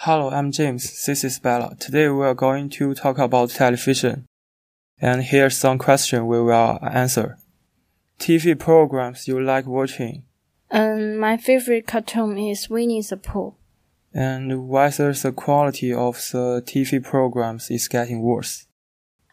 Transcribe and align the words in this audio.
Hello, 0.00 0.28
I'm 0.28 0.52
James. 0.52 1.06
This 1.06 1.24
is 1.24 1.38
Bella. 1.38 1.74
Today 1.80 2.08
we 2.10 2.24
are 2.26 2.34
going 2.34 2.68
to 2.68 2.94
talk 2.94 3.16
about 3.16 3.48
television. 3.48 4.26
And 5.00 5.22
here's 5.22 5.56
some 5.56 5.78
question 5.78 6.26
we 6.26 6.40
will 6.40 6.78
answer. 6.82 7.38
TV 8.18 8.58
programs 8.58 9.26
you 9.26 9.40
like 9.40 9.66
watching. 9.66 10.24
Um, 10.70 11.16
my 11.16 11.38
favorite 11.38 11.86
cartoon 11.86 12.36
is 12.36 12.68
Winnie 12.68 13.00
the 13.00 13.16
Pooh. 13.16 13.54
And 14.12 14.68
whether 14.68 15.12
the 15.14 15.32
quality 15.32 15.94
of 15.94 16.16
the 16.30 16.62
TV 16.64 17.02
programs 17.02 17.70
is 17.70 17.88
getting 17.88 18.20
worse. 18.20 18.65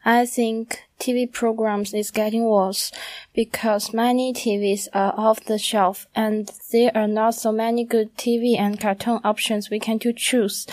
I 0.06 0.26
think 0.26 0.84
TV 1.00 1.32
programs 1.32 1.94
is 1.94 2.12
getting 2.12 2.44
worse 2.46 2.92
because 3.34 3.94
many 3.94 4.34
TVs 4.34 4.88
are 4.94 5.14
off 5.18 5.46
the 5.46 5.58
shelf 5.58 6.08
and 6.14 6.52
there 6.72 6.92
are 6.96 7.08
not 7.08 7.36
so 7.36 7.52
many 7.52 7.86
good 7.86 8.16
TV 8.18 8.58
and 8.58 8.80
cartoon 8.80 9.20
options 9.24 9.70
we 9.70 9.80
can 9.80 10.00
to 10.00 10.14
choose. 10.14 10.68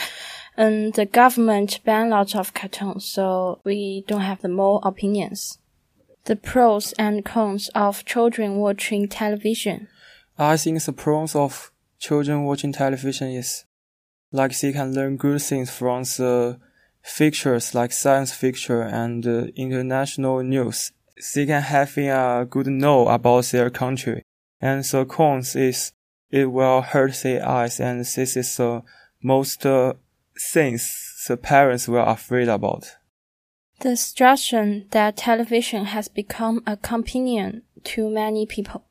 And 0.57 0.95
the 0.95 1.07
government 1.07 1.80
ban 1.84 2.11
lots 2.11 2.34
of 2.34 2.55
cartoons, 2.55 3.06
so 3.06 3.61
we 3.65 4.05
don't 4.06 4.20
have 4.20 4.43
the 4.43 4.48
more 4.48 4.80
opinions. 4.83 5.59
The 6.25 6.37
pros 6.37 6.92
and 6.92 7.25
cons 7.25 7.70
of 7.75 8.05
children 8.05 8.56
watching 8.56 9.09
television. 9.09 9.89
I 10.39 10.56
think 10.56 10.83
the 10.83 10.92
pros 10.92 11.34
of 11.34 11.70
children 11.98 12.45
watching 12.45 12.73
television 12.73 13.28
is 13.31 13.65
like 14.33 14.59
they 14.59 14.73
can 14.73 14.92
learn 14.92 15.17
good 15.17 15.41
things 15.41 15.70
from 15.70 16.03
the 16.03 16.59
features 17.03 17.75
like 17.75 17.93
science 17.93 18.33
fiction 18.33 18.81
and 18.81 19.27
uh, 19.27 19.47
international 19.57 20.43
news. 20.43 20.93
They 21.35 21.47
can 21.47 21.63
have 21.63 21.97
a 21.99 22.47
good 22.49 22.67
know 22.67 23.09
about 23.09 23.45
their 23.47 23.71
country. 23.71 24.23
And 24.61 24.85
the 24.85 25.05
cons 25.05 25.57
is 25.57 25.93
it 26.31 26.47
will 26.47 26.83
hurt 26.83 27.15
their 27.23 27.47
eyes 27.47 27.81
and 27.81 28.01
this 28.01 28.37
is 28.37 28.57
the 28.57 28.83
most 29.23 29.67
uh, 29.67 29.95
things 30.39 31.25
the 31.29 31.37
parents 31.37 31.89
were 31.89 32.01
afraid 32.01 32.49
about. 32.49 32.97
The 33.81 33.97
suggestion 33.97 34.87
that 34.91 35.17
television 35.17 35.87
has 35.87 36.09
become 36.09 36.62
a 36.67 36.77
companion 36.77 37.62
to 37.85 38.11
many 38.11 38.47
people. 38.47 38.85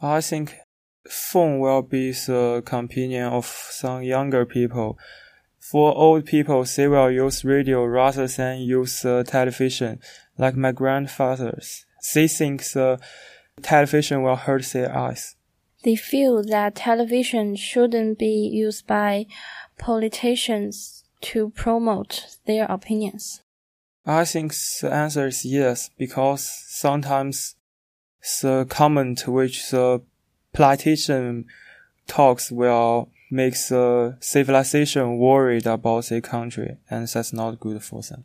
I 0.00 0.20
think 0.20 0.56
phone 1.08 1.58
will 1.58 1.82
be 1.82 2.12
the 2.12 2.62
companion 2.64 3.24
of 3.24 3.46
some 3.46 4.02
younger 4.02 4.46
people 4.46 4.98
for 5.70 5.94
old 5.94 6.24
people, 6.24 6.64
they 6.64 6.88
will 6.88 7.10
use 7.10 7.44
radio 7.44 7.84
rather 7.84 8.26
than 8.26 8.60
use 8.60 9.04
uh, 9.04 9.22
television, 9.22 10.00
like 10.38 10.56
my 10.56 10.72
grandfathers. 10.72 11.84
They 12.14 12.26
think 12.26 12.64
the 12.72 12.98
television 13.60 14.22
will 14.22 14.36
hurt 14.36 14.64
their 14.72 14.96
eyes. 14.96 15.36
They 15.84 15.94
feel 15.94 16.42
that 16.44 16.74
television 16.74 17.54
shouldn't 17.54 18.18
be 18.18 18.48
used 18.50 18.86
by 18.86 19.26
politicians 19.78 21.04
to 21.20 21.50
promote 21.50 22.38
their 22.46 22.64
opinions. 22.64 23.42
I 24.06 24.24
think 24.24 24.54
the 24.80 24.90
answer 24.90 25.26
is 25.26 25.44
yes, 25.44 25.90
because 25.98 26.48
sometimes 26.66 27.56
the 28.40 28.64
comment 28.70 29.28
which 29.28 29.70
the 29.70 30.00
politician 30.54 31.44
talks 32.06 32.50
will 32.50 33.10
makes 33.30 33.68
the 33.68 34.16
civilization 34.20 35.18
worried 35.18 35.66
about 35.66 36.06
their 36.06 36.20
country, 36.20 36.78
and 36.88 37.06
that's 37.06 37.32
not 37.32 37.60
good 37.60 37.82
for 37.82 38.02
them. 38.02 38.16